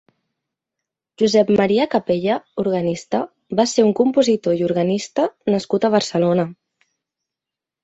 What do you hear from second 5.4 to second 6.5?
nascut a Barcelona.